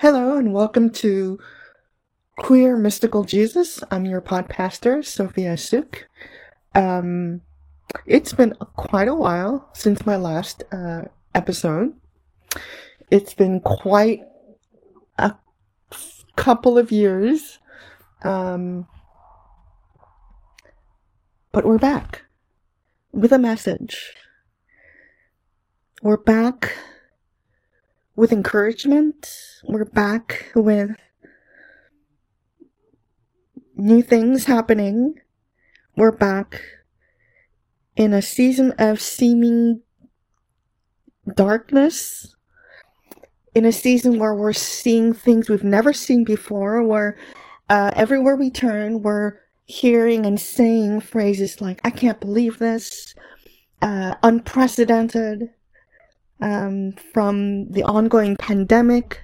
[0.00, 1.38] Hello and welcome to
[2.36, 3.82] Queer Mystical Jesus.
[3.90, 6.06] I'm your pod pastor, Sophia Suk.
[6.74, 7.40] Um,
[8.04, 11.04] it's been quite a while since my last uh,
[11.34, 11.94] episode.
[13.10, 14.20] It's been quite
[15.16, 15.34] a
[16.36, 17.58] couple of years.
[18.22, 18.86] Um,
[21.52, 22.24] but we're back
[23.12, 24.12] with a message.
[26.02, 26.76] We're back
[28.16, 29.30] with encouragement.
[29.64, 30.90] We're back with
[33.76, 35.20] new things happening.
[35.96, 36.60] We're back
[37.94, 39.82] in a season of seeming
[41.34, 42.34] darkness.
[43.54, 47.16] In a season where we're seeing things we've never seen before, where
[47.70, 53.14] uh, everywhere we turn, we're hearing and saying phrases like, I can't believe this,
[53.80, 55.50] uh, unprecedented,
[56.40, 59.22] um, from the ongoing pandemic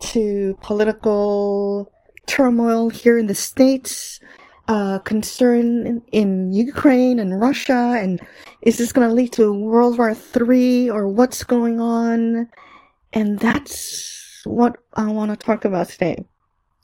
[0.00, 1.92] to political
[2.26, 4.20] turmoil here in the States,
[4.68, 8.20] uh, concern in, in, Ukraine and Russia, and
[8.62, 12.48] is this going to lead to World War III or what's going on?
[13.12, 16.24] And that's what I want to talk about today.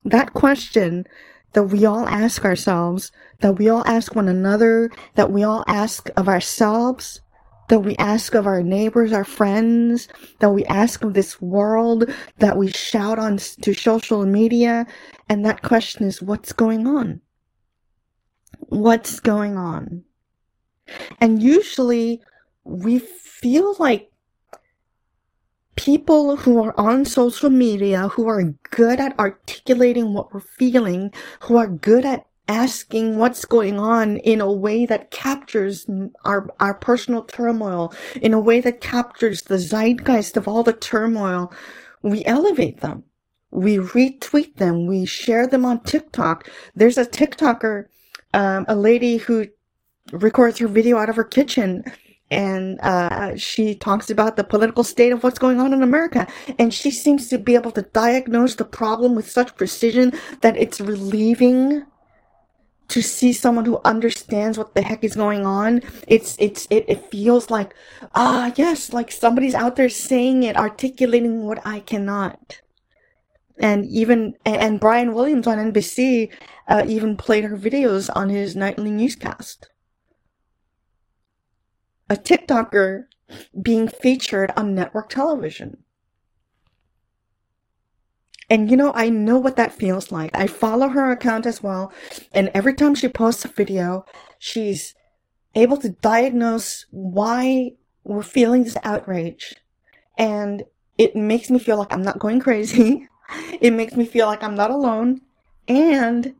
[0.04, 1.06] That question
[1.52, 6.10] that we all ask ourselves, that we all ask one another, that we all ask
[6.16, 7.20] of ourselves,
[7.68, 10.08] that we ask of our neighbors, our friends,
[10.40, 14.86] that we ask of this world, that we shout on to social media.
[15.28, 17.20] And that question is, what's going on?
[18.68, 20.04] What's going on?
[21.20, 22.22] And usually
[22.64, 24.10] we feel like
[25.76, 31.56] people who are on social media, who are good at articulating what we're feeling, who
[31.56, 35.86] are good at asking what's going on in a way that captures
[36.24, 41.52] our, our personal turmoil, in a way that captures the zeitgeist of all the turmoil,
[42.02, 43.04] we elevate them.
[43.50, 44.86] We retweet them.
[44.86, 46.48] We share them on TikTok.
[46.74, 47.86] There's a TikToker,
[48.34, 49.46] um, a lady who
[50.12, 51.84] records her video out of her kitchen
[52.30, 56.26] and uh, she talks about the political state of what's going on in America.
[56.58, 60.80] And she seems to be able to diagnose the problem with such precision that it's
[60.80, 61.84] relieving
[62.88, 67.10] to see someone who understands what the heck is going on it's it's it, it
[67.10, 67.74] feels like
[68.14, 72.60] ah yes like somebody's out there saying it articulating what i cannot.
[73.60, 76.30] And even and brian williams on nbc
[76.68, 79.70] uh, even played her videos on his nightly newscast.
[82.10, 83.04] A tiktoker
[83.60, 85.84] being featured on network television
[88.50, 90.30] and you know, I know what that feels like.
[90.34, 91.92] I follow her account as well.
[92.32, 94.06] And every time she posts a video,
[94.38, 94.94] she's
[95.54, 97.72] able to diagnose why
[98.04, 99.54] we're feeling this outrage.
[100.16, 100.64] And
[100.96, 103.06] it makes me feel like I'm not going crazy.
[103.60, 105.20] It makes me feel like I'm not alone.
[105.68, 106.34] And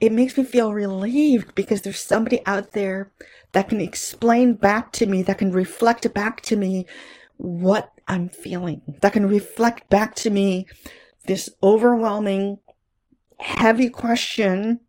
[0.00, 3.12] it makes me feel relieved because there's somebody out there
[3.52, 6.86] that can explain back to me, that can reflect back to me
[7.36, 10.66] what I'm feeling, that can reflect back to me
[11.26, 12.58] this overwhelming,
[13.38, 14.80] heavy question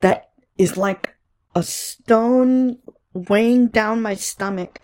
[0.00, 1.14] that is like
[1.54, 2.78] a stone
[3.12, 4.80] weighing down my stomach.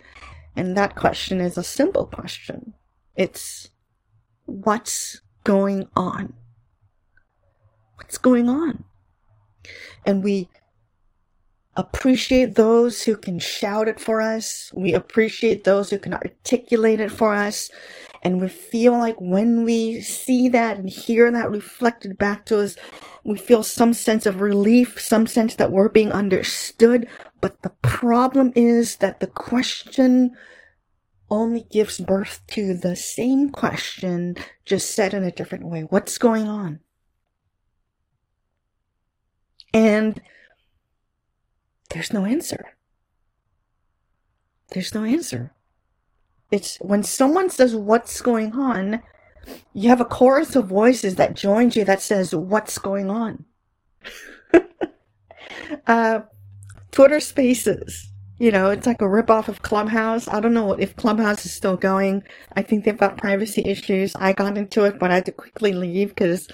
[0.56, 2.74] And that question is a simple question.
[3.16, 3.70] It's
[4.46, 6.34] what's going on?
[7.96, 8.84] What's going on?
[10.04, 10.48] And we
[11.76, 14.70] appreciate those who can shout it for us.
[14.74, 17.70] We appreciate those who can articulate it for us.
[18.22, 22.76] And we feel like when we see that and hear that reflected back to us,
[23.24, 27.08] we feel some sense of relief, some sense that we're being understood.
[27.40, 30.36] But the problem is that the question
[31.30, 34.36] only gives birth to the same question,
[34.66, 35.82] just said in a different way.
[35.82, 36.80] What's going on?
[39.72, 40.20] And
[41.90, 42.76] there's no answer.
[44.72, 45.52] There's no answer.
[46.50, 49.02] It's when someone says what's going on,
[49.72, 53.44] you have a chorus of voices that joins you that says what's going on.
[55.86, 56.20] uh,
[56.90, 58.08] Twitter Spaces.
[58.38, 60.26] You know, it's like a ripoff of Clubhouse.
[60.26, 62.22] I don't know if Clubhouse is still going.
[62.56, 64.16] I think they've got privacy issues.
[64.16, 66.48] I got into it, but I had to quickly leave because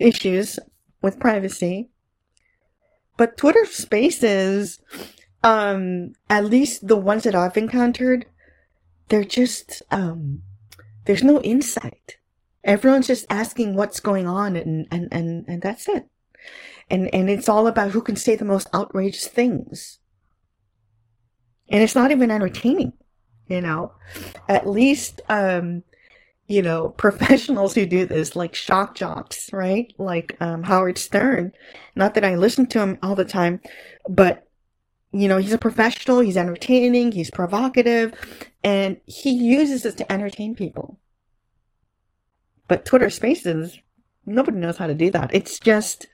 [0.00, 0.58] issues
[1.00, 1.88] with privacy.
[3.16, 4.80] But Twitter Spaces,
[5.44, 8.26] um, at least the ones that I've encountered,
[9.08, 10.42] they're just, um,
[11.04, 12.18] there's no insight.
[12.64, 16.06] Everyone's just asking what's going on and, and, and, and that's it.
[16.90, 19.98] And, and it's all about who can say the most outrageous things.
[21.68, 22.94] And it's not even entertaining,
[23.46, 23.92] you know.
[24.48, 25.82] At least, um,
[26.46, 29.92] you know, professionals who do this, like shock jocks, right?
[29.98, 31.52] Like um, Howard Stern.
[31.94, 33.60] Not that I listen to him all the time,
[34.08, 34.47] but
[35.12, 38.14] you know, he's a professional, he's entertaining, he's provocative,
[38.62, 40.98] and he uses this to entertain people.
[42.66, 43.78] But Twitter Spaces,
[44.26, 45.34] nobody knows how to do that.
[45.34, 46.06] It's just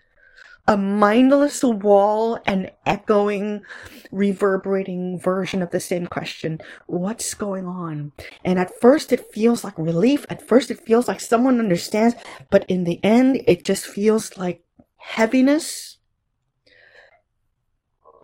[0.67, 3.63] a mindless wall and echoing,
[4.11, 6.61] reverberating version of the same question.
[6.87, 8.13] What's going on?
[8.45, 10.25] And at first it feels like relief.
[10.31, 12.15] At first it feels like someone understands,
[12.51, 14.63] but in the end it just feels like
[14.97, 15.99] heaviness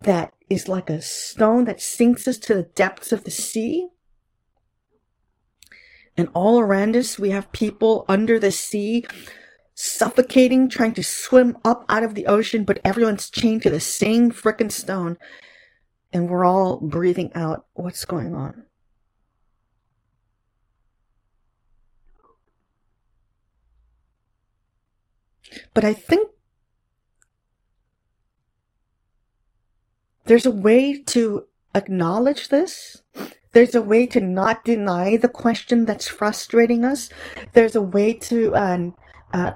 [0.02, 3.88] that is like a stone that sinks us to the depths of the sea.
[6.16, 9.06] And all around us, we have people under the sea
[9.74, 14.30] suffocating, trying to swim up out of the ocean, but everyone's chained to the same
[14.30, 15.16] frickin' stone.
[16.12, 18.64] And we're all breathing out what's going on.
[25.72, 26.28] But I think
[30.30, 31.44] there's a way to
[31.74, 33.02] acknowledge this.
[33.50, 37.10] There's a way to not deny the question that's frustrating us.
[37.52, 38.94] There's a way to um,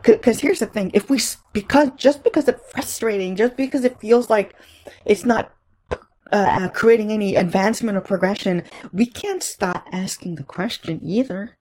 [0.03, 1.21] because uh, here's the thing if we
[1.53, 4.57] because just because it's frustrating just because it feels like
[5.05, 5.53] it's not
[5.91, 5.97] uh,
[6.33, 8.63] uh, creating any advancement or progression
[8.93, 11.57] we can't stop asking the question either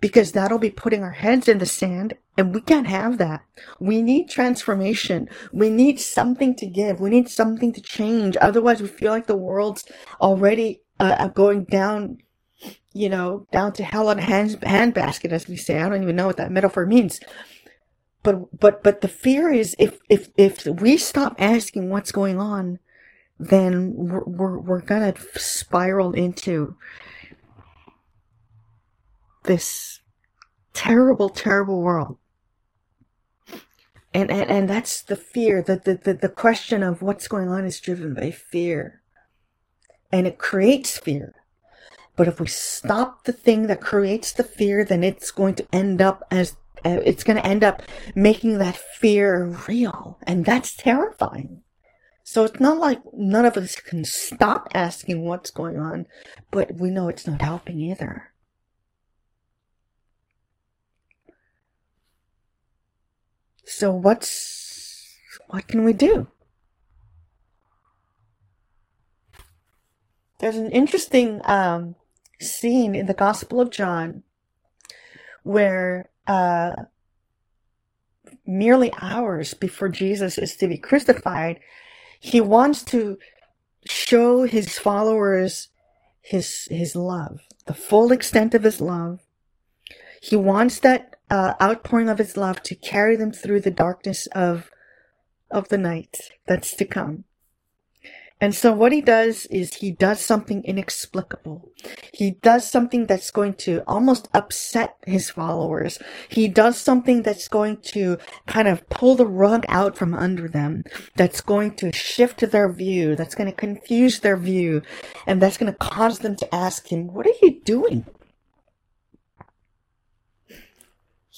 [0.00, 3.42] because that'll be putting our heads in the sand and we can't have that
[3.78, 8.88] we need transformation we need something to give we need something to change otherwise we
[8.88, 9.84] feel like the world's
[10.20, 12.18] already uh, uh going down
[12.96, 15.78] you know, down to hell on a hand, handbasket, as we say.
[15.78, 17.20] I don't even know what that metaphor means.
[18.22, 22.78] But, but, but the fear is if, if, if we stop asking what's going on,
[23.38, 26.74] then we're, we're, we're gonna spiral into
[29.46, 30.00] this
[30.72, 32.18] terrible, terrible world.
[34.14, 37.64] And, and, and that's the fear, that the, the, the question of what's going on
[37.64, 39.02] is driven by fear.
[40.10, 41.34] And it creates fear
[42.16, 46.00] but if we stop the thing that creates the fear, then it's going to end
[46.00, 47.82] up as uh, it's going to end up
[48.14, 50.18] making that fear real.
[50.26, 51.62] And that's terrifying.
[52.24, 56.06] So it's not like none of us can stop asking what's going on,
[56.50, 58.32] but we know it's not helping either.
[63.66, 65.18] So what's,
[65.48, 66.28] what can we do?
[70.38, 71.96] There's an interesting um,
[72.40, 74.22] scene in the Gospel of John
[75.42, 76.72] where uh,
[78.46, 81.60] merely hours before Jesus is to be crucified,
[82.20, 83.18] he wants to
[83.88, 85.68] show his followers
[86.20, 89.20] his his love, the full extent of his love.
[90.20, 94.70] He wants that uh, outpouring of his love to carry them through the darkness of
[95.50, 97.24] of the night that's to come.
[98.38, 101.70] And so what he does is he does something inexplicable.
[102.12, 105.98] He does something that's going to almost upset his followers.
[106.28, 110.84] He does something that's going to kind of pull the rug out from under them.
[111.14, 113.16] That's going to shift their view.
[113.16, 114.82] That's going to confuse their view.
[115.26, 118.04] And that's going to cause them to ask him, what are you doing?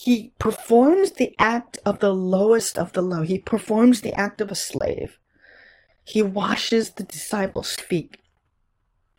[0.01, 3.23] He performs the act of the lowest of the low.
[3.23, 5.19] He performs the act of a slave.
[6.05, 8.17] He washes the disciples' feet.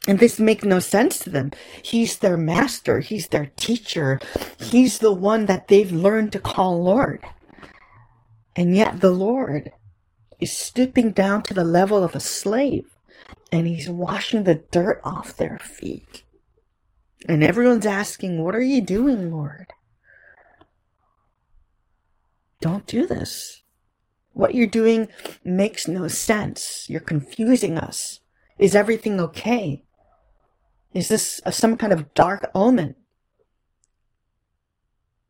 [0.07, 1.51] And this makes no sense to them.
[1.83, 3.01] He's their master.
[3.01, 4.21] He's their teacher.
[4.57, 7.25] He's the one that they've learned to call Lord.
[8.55, 9.73] And yet the Lord
[10.39, 12.85] is stooping down to the level of a slave
[13.51, 16.23] and he's washing the dirt off their feet.
[17.27, 19.73] And everyone's asking, What are you doing, Lord?
[22.61, 23.61] Don't do this.
[24.33, 25.07] What you're doing
[25.43, 26.85] makes no sense.
[26.89, 28.19] You're confusing us.
[28.57, 29.83] Is everything okay?
[30.93, 32.95] Is this some kind of dark omen?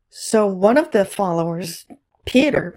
[0.08, 1.86] So one of the followers,
[2.24, 2.76] Peter,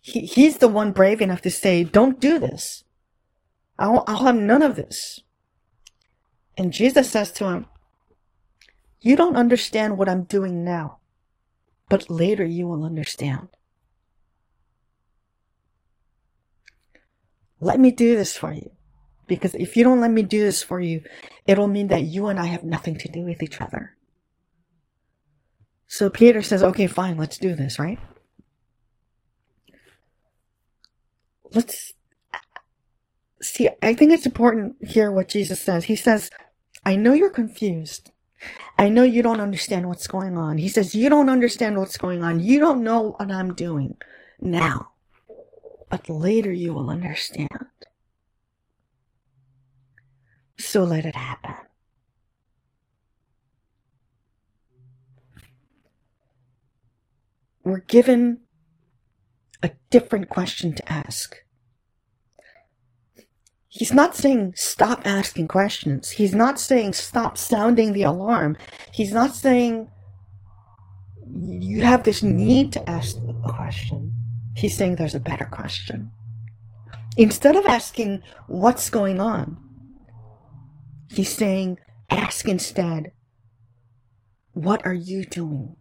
[0.00, 2.84] he, he's the one brave enough to say, don't do this.
[3.78, 5.20] I'll, I'll have none of this.
[6.56, 7.66] And Jesus says to him,
[9.00, 10.98] you don't understand what I'm doing now,
[11.88, 13.48] but later you will understand.
[17.64, 18.70] Let me do this for you.
[19.26, 21.02] Because if you don't let me do this for you,
[21.46, 23.96] it'll mean that you and I have nothing to do with each other.
[25.86, 27.98] So Peter says, okay, fine, let's do this, right?
[31.54, 31.94] Let's
[33.40, 33.70] see.
[33.82, 35.84] I think it's important here what Jesus says.
[35.84, 36.28] He says,
[36.84, 38.10] I know you're confused.
[38.76, 40.58] I know you don't understand what's going on.
[40.58, 42.40] He says, You don't understand what's going on.
[42.40, 43.96] You don't know what I'm doing
[44.38, 44.90] now.
[45.90, 47.48] But later you will understand.
[50.58, 51.54] So let it happen.
[57.64, 58.40] We're given
[59.62, 61.36] a different question to ask.
[63.68, 66.10] He's not saying stop asking questions.
[66.10, 68.56] He's not saying stop sounding the alarm.
[68.92, 69.90] He's not saying
[71.26, 74.23] you have this need to ask a question.
[74.56, 76.10] He's saying there's a better question.
[77.16, 79.56] Instead of asking what's going on,
[81.08, 81.78] he's saying
[82.10, 83.12] ask instead,
[84.52, 85.76] what are you doing?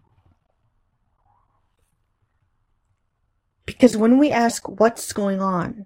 [3.65, 5.86] Because when we ask what's going on,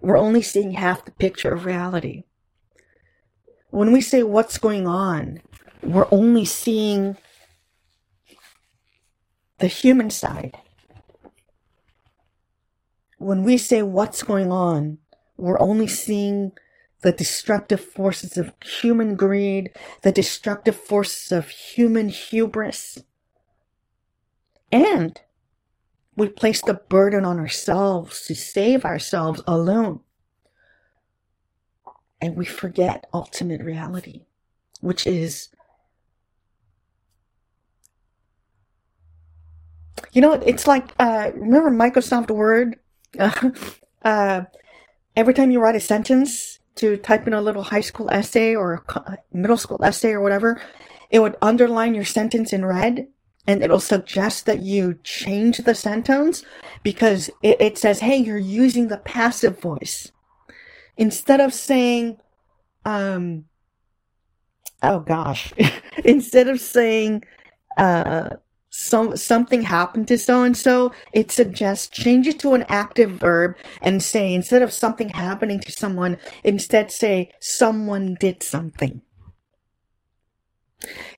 [0.00, 2.24] we're only seeing half the picture of reality.
[3.70, 5.40] When we say what's going on,
[5.82, 7.16] we're only seeing
[9.58, 10.56] the human side.
[13.18, 14.98] When we say what's going on,
[15.36, 16.52] we're only seeing
[17.02, 19.70] the destructive forces of human greed,
[20.02, 22.98] the destructive forces of human hubris.
[24.72, 25.20] And
[26.16, 30.00] we place the burden on ourselves to save ourselves alone.
[32.20, 34.24] And we forget ultimate reality,
[34.80, 35.50] which is,
[40.12, 42.78] you know, it's like, uh, remember Microsoft Word?
[44.04, 44.44] Uh,
[45.16, 48.84] every time you write a sentence to type in a little high school essay or
[49.32, 50.60] middle school essay or whatever,
[51.10, 53.08] it would underline your sentence in red
[53.46, 56.44] and it'll suggest that you change the sentence
[56.82, 60.10] because it, it says, hey, you're using the passive voice.
[60.96, 62.18] Instead of saying,
[62.84, 63.44] um,
[64.82, 65.52] oh gosh,
[66.04, 67.24] instead of saying,
[67.76, 68.30] uh,
[68.76, 73.56] some something happened to so and so, it suggests change it to an active verb
[73.80, 79.02] and say instead of something happening to someone, instead say someone did something.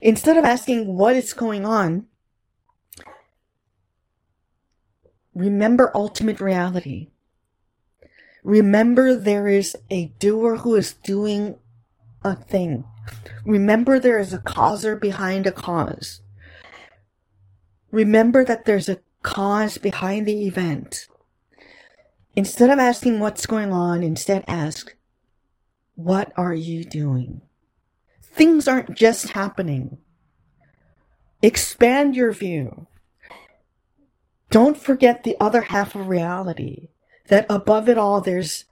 [0.01, 2.07] Instead of asking what is going on,
[5.39, 7.11] Remember ultimate reality.
[8.43, 11.55] Remember there is a doer who is doing
[12.25, 12.83] a thing.
[13.45, 16.19] Remember there is a causer behind a cause.
[17.91, 21.07] Remember that there's a cause behind the event.
[22.35, 24.95] Instead of asking what's going on, instead ask,
[25.95, 27.41] what are you doing?
[28.21, 29.97] Things aren't just happening.
[31.41, 32.87] Expand your view.
[34.49, 36.89] Don't forget the other half of reality
[37.27, 38.65] that above it all, there's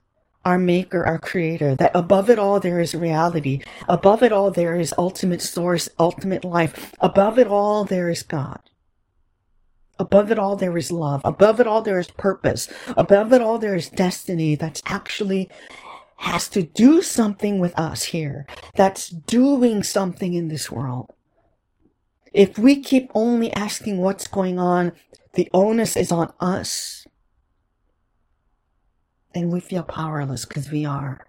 [0.44, 3.60] our maker, our creator, that above it all, there is reality.
[3.88, 6.94] Above it all, there is ultimate source, ultimate life.
[7.00, 8.60] Above it all, there is God.
[9.98, 11.20] Above it all, there is love.
[11.24, 12.68] Above it all, there is purpose.
[12.96, 15.50] Above it all, there is destiny that's actually
[16.18, 18.46] has to do something with us here.
[18.76, 21.12] That's doing something in this world.
[22.32, 24.92] If we keep only asking what's going on
[25.38, 27.06] the onus is on us.
[29.32, 31.26] And we feel powerless because we are.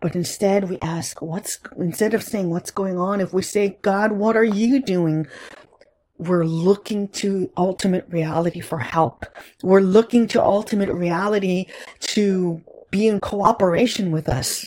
[0.00, 4.12] But instead we ask, what's, instead of saying what's going on, if we say, God,
[4.12, 5.26] what are you doing?
[6.18, 9.26] We're looking to ultimate reality for help.
[9.62, 11.66] We're looking to ultimate reality
[12.00, 14.66] to be in cooperation with us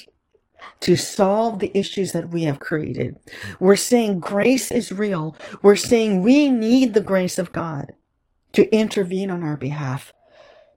[0.81, 3.17] to solve the issues that we have created.
[3.59, 5.35] We're saying grace is real.
[5.61, 7.93] We're saying we need the grace of God
[8.53, 10.13] to intervene on our behalf,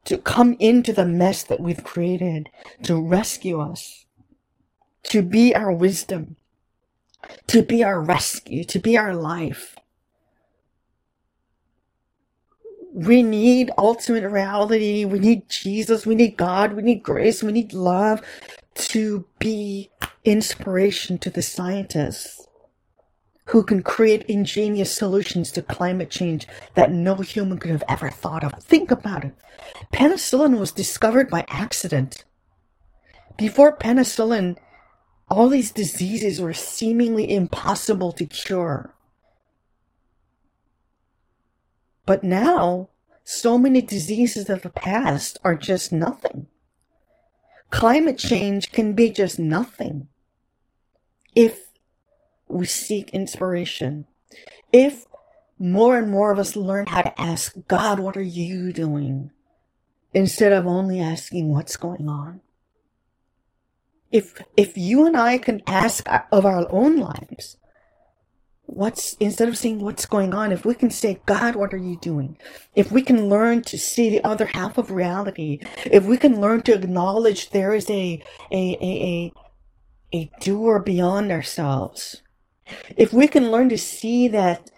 [0.05, 2.49] to come into the mess that we've created,
[2.85, 4.07] to rescue us,
[5.05, 6.37] to be our wisdom,
[7.49, 9.77] to be our rescue, to be our life.
[12.93, 15.05] We need ultimate reality.
[15.05, 16.07] We need Jesus.
[16.07, 16.73] We need God.
[16.75, 17.43] We need grace.
[17.43, 18.23] We need love
[18.75, 19.91] to be
[20.25, 22.47] inspiration to the scientists
[23.47, 28.45] who can create ingenious solutions to climate change that no human could have ever thought
[28.45, 28.53] of.
[28.63, 29.35] Think about it.
[29.93, 32.25] Penicillin was discovered by accident.
[33.37, 34.57] Before penicillin,
[35.29, 38.95] all these diseases were seemingly impossible to cure.
[42.07, 42.89] But now,
[43.25, 46.47] so many diseases of the past are just nothing.
[47.71, 50.09] Climate change can be just nothing.
[51.35, 51.71] If
[52.51, 54.07] we seek inspiration.
[54.73, 55.07] If
[55.59, 59.31] more and more of us learn how to ask, God, what are you doing?
[60.13, 62.41] Instead of only asking what's going on.
[64.11, 67.57] If, if you and I can ask of our own lives,
[68.73, 71.97] what's instead of seeing what's going on if we can say god what are you
[71.97, 72.37] doing?
[72.75, 76.63] If we can learn to see the other half of reality if we can learn
[76.63, 78.23] to acknowledge there is a
[78.53, 79.33] a a
[80.15, 82.23] a, a doer beyond ourselves
[82.97, 84.71] if we can learn to see that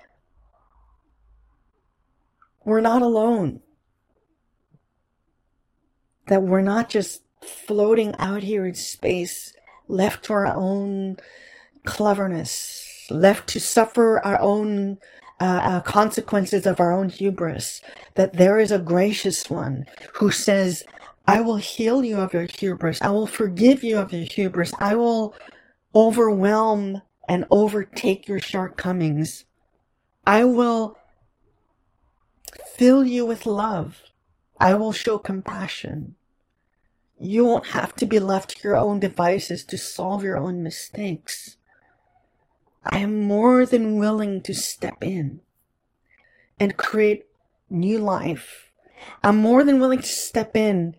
[2.65, 3.61] we're not alone
[6.29, 9.53] that we're not just floating out here in space
[9.87, 11.17] left to our own
[11.85, 14.99] cleverness left to suffer our own
[15.41, 17.81] uh, uh, consequences of our own hubris,
[18.15, 20.85] that there is a gracious one who says,
[21.27, 23.01] I will heal you of your hubris.
[23.03, 24.73] I will forgive you of your hubris.
[24.79, 25.35] I will
[25.95, 29.45] overwhelm and overtake your shortcomings.
[30.27, 30.99] I will
[32.77, 34.03] fill you with love.
[34.59, 36.15] I will show compassion.
[37.19, 41.57] You won't have to be left to your own devices to solve your own mistakes.
[42.85, 45.41] I am more than willing to step in
[46.59, 47.27] and create
[47.71, 48.71] new life.
[49.23, 50.97] I'm more than willing to step in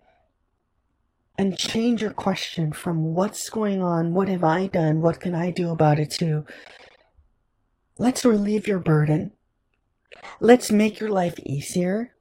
[1.37, 5.51] and change your question from what's going on, what have I done, what can I
[5.51, 6.45] do about it to
[7.97, 9.31] let's relieve your burden.
[10.39, 12.13] Let's make your life easier.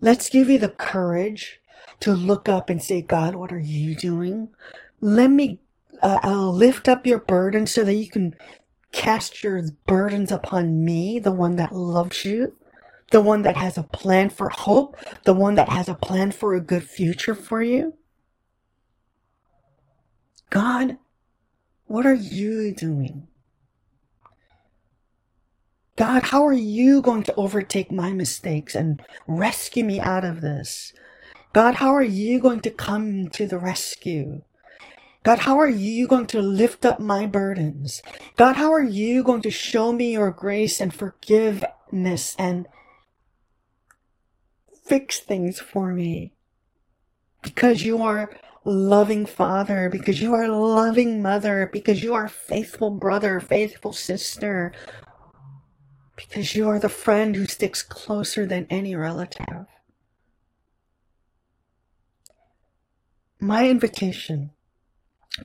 [0.00, 1.60] Let's give you the courage
[2.00, 4.48] to look up and say, God, what are you doing?
[5.00, 5.60] Let me
[6.02, 8.34] uh, I'll lift up your burden so that you can
[8.92, 12.56] cast your burdens upon me, the one that loves you,
[13.10, 16.54] the one that has a plan for hope, the one that has a plan for
[16.54, 17.94] a good future for you?
[20.48, 20.98] God,
[21.86, 23.28] what are you doing?
[25.96, 30.92] God, how are you going to overtake my mistakes and rescue me out of this?
[31.52, 34.42] God, how are you going to come to the rescue?
[35.22, 38.00] God, how are you going to lift up my burdens?
[38.36, 42.66] God, how are you going to show me your grace and forgiveness and
[44.86, 46.32] fix things for me?
[47.42, 53.40] Because you are loving father, because you are loving mother, because you are faithful brother,
[53.40, 54.72] faithful sister,
[56.16, 59.66] because you are the friend who sticks closer than any relative.
[63.38, 64.50] My invitation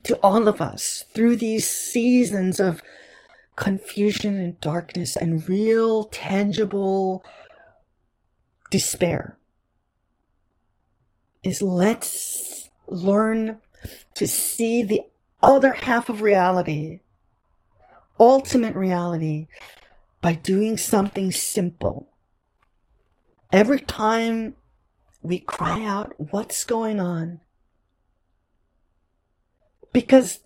[0.04, 2.82] to all of us through these seasons of
[3.56, 7.24] confusion and darkness and real tangible
[8.70, 9.38] despair
[11.42, 13.58] is let's learn
[14.14, 15.02] to see the
[15.42, 17.00] other half of reality,
[18.18, 19.46] ultimate reality,
[20.20, 22.08] by doing something simple.
[23.52, 24.56] Every time
[25.22, 27.40] we cry out, What's going on?
[29.96, 30.40] Because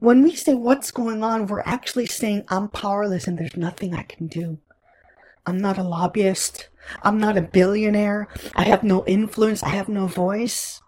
[0.00, 4.02] when we say what's going on, we're actually saying I'm powerless and there's nothing I
[4.02, 4.58] can do.
[5.46, 6.70] I'm not a lobbyist.
[7.04, 8.26] I'm not a billionaire.
[8.56, 9.62] I have no influence.
[9.62, 10.82] I have no voice.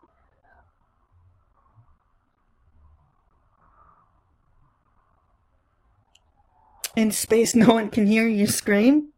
[6.97, 9.13] In space, no one can hear you scream.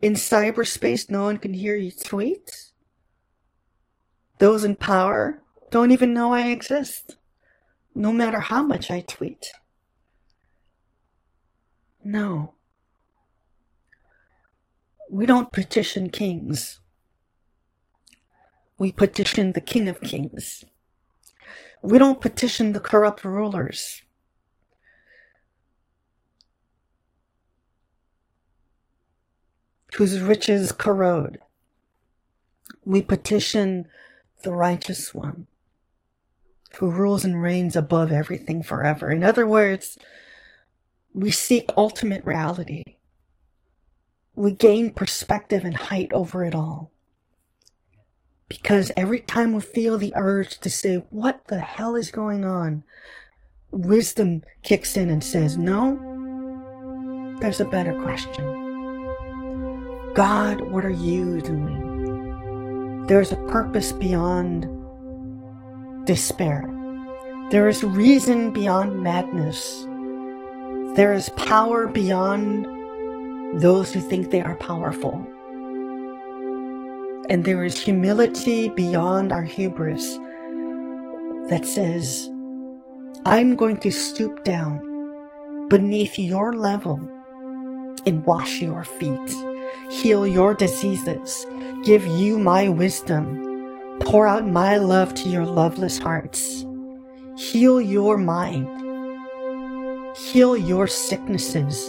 [0.00, 2.70] In cyberspace, no one can hear you tweet.
[4.38, 7.16] Those in power don't even know I exist
[7.94, 9.52] no matter how much I tweet.
[12.02, 12.54] No.
[15.08, 16.80] We don't petition kings.
[18.78, 20.64] We petition the King of Kings.
[21.82, 24.02] We don't petition the corrupt rulers.
[29.94, 31.38] Whose riches corrode.
[32.84, 33.86] We petition
[34.42, 35.46] the righteous one
[36.76, 39.10] who rules and reigns above everything forever.
[39.10, 39.98] In other words,
[41.12, 42.82] we seek ultimate reality.
[44.34, 46.90] We gain perspective and height over it all.
[48.48, 52.84] Because every time we feel the urge to say, What the hell is going on?
[53.74, 55.98] wisdom kicks in and says, No,
[57.40, 58.44] there's a better question.
[60.14, 63.06] God, what are you doing?
[63.06, 64.66] There's a purpose beyond
[66.04, 66.68] despair.
[67.50, 69.86] There is reason beyond madness.
[70.96, 72.66] There is power beyond
[73.60, 75.14] those who think they are powerful.
[77.28, 80.18] And there is humility beyond our hubris
[81.48, 82.30] that says,
[83.26, 84.80] I'm going to stoop down
[85.68, 87.00] beneath your level
[88.06, 89.34] and wash your feet,
[89.90, 91.46] heal your diseases,
[91.84, 93.43] give you my wisdom,
[94.00, 96.64] Pour out my love to your loveless hearts.
[97.36, 98.68] Heal your mind.
[100.16, 101.88] Heal your sicknesses.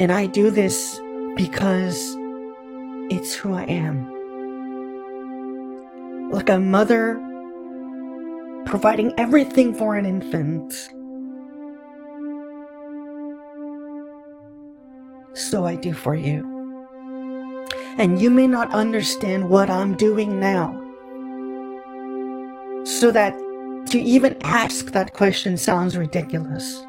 [0.00, 1.00] And I do this
[1.36, 2.16] because
[3.10, 4.10] it's who I am.
[6.30, 7.20] Like a mother
[8.66, 10.72] providing everything for an infant.
[15.34, 16.51] So I do for you.
[17.98, 20.78] And you may not understand what I'm doing now.
[22.84, 23.34] So that
[23.90, 26.84] to even ask that question sounds ridiculous.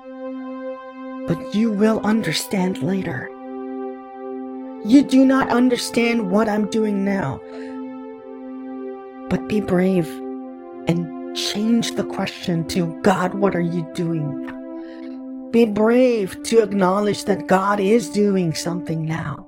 [1.27, 3.29] But you will understand later.
[4.85, 7.39] You do not understand what I'm doing now.
[9.29, 10.07] But be brave
[10.87, 15.49] and change the question to God, what are you doing?
[15.51, 19.47] Be brave to acknowledge that God is doing something now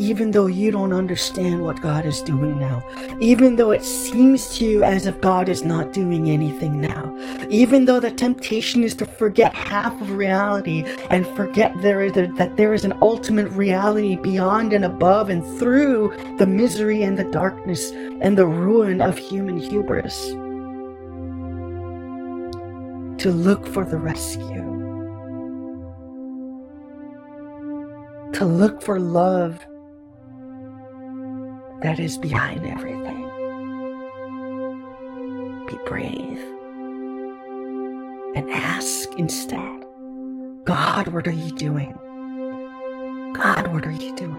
[0.00, 2.82] even though you don't understand what God is doing now,
[3.20, 7.14] even though it seems to you as if God is not doing anything now,
[7.50, 12.28] even though the temptation is to forget half of reality and forget there is a,
[12.38, 17.24] that there is an ultimate reality beyond and above and through the misery and the
[17.24, 20.30] darkness and the ruin of human hubris.
[23.22, 24.64] To look for the rescue.
[28.32, 29.66] To look for love
[31.82, 33.26] that is behind everything.
[35.66, 36.38] Be brave
[38.34, 39.84] and ask instead
[40.64, 41.92] God, what are you doing?
[43.34, 44.38] God, what are you doing?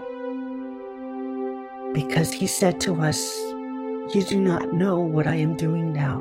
[1.92, 3.36] Because He said to us,
[4.14, 6.20] You do not know what I am doing now,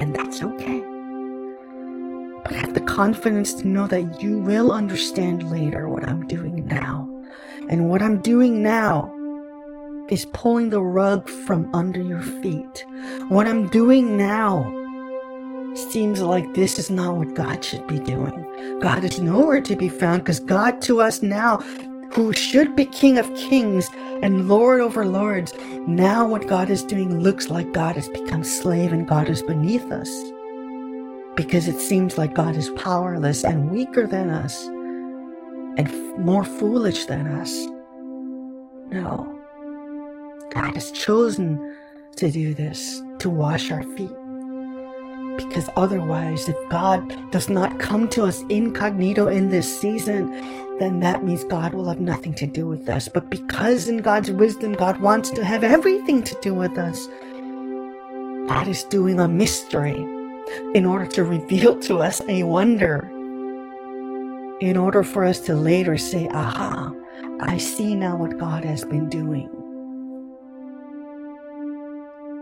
[0.00, 0.82] and that's okay.
[2.42, 7.08] But have the confidence to know that you will understand later what I'm doing now.
[7.68, 9.14] And what I'm doing now
[10.12, 12.84] is pulling the rug from under your feet.
[13.28, 14.62] What I'm doing now
[15.74, 18.78] seems like this is not what God should be doing.
[18.82, 21.56] God is nowhere to be found because God to us now,
[22.12, 23.88] who should be King of Kings
[24.22, 25.54] and Lord over Lords,
[25.86, 29.90] now what God is doing looks like God has become slave and God is beneath
[29.90, 30.10] us.
[31.36, 34.66] Because it seems like God is powerless and weaker than us
[35.78, 37.66] and f- more foolish than us.
[38.90, 39.31] No.
[40.52, 41.76] God has chosen
[42.16, 44.10] to do this, to wash our feet.
[45.38, 50.30] Because otherwise, if God does not come to us incognito in this season,
[50.78, 53.08] then that means God will have nothing to do with us.
[53.08, 57.08] But because in God's wisdom, God wants to have everything to do with us,
[58.46, 59.96] God is doing a mystery
[60.74, 63.08] in order to reveal to us a wonder.
[64.60, 66.92] In order for us to later say, aha,
[67.40, 69.61] I see now what God has been doing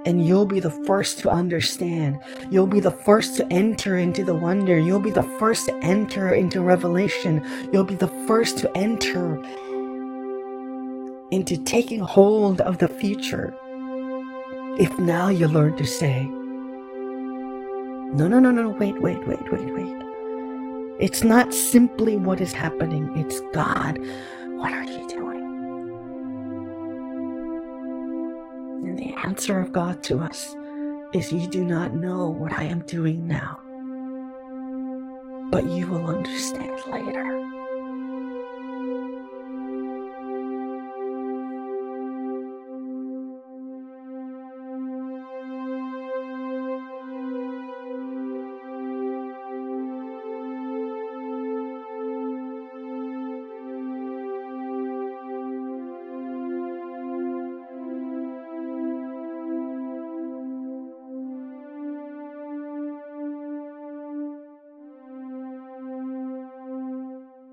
[0.07, 2.19] and you'll be the first to understand.
[2.51, 4.79] You'll be the first to enter into the wonder.
[4.79, 7.45] You'll be the first to enter into revelation.
[7.73, 9.37] You'll be the first to enter
[11.31, 13.55] into taking hold of the future.
[14.79, 16.25] If now you learn to say,
[18.13, 19.97] no, no, no, no, wait, wait, wait, wait, wait.
[20.99, 23.41] It's not simply what is happening, it's
[29.31, 30.57] answer of God to us
[31.13, 33.61] is, You do not know what I am doing now,
[35.53, 37.40] but you will understand later.